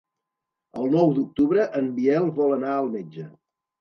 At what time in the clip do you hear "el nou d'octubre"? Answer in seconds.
0.83-1.67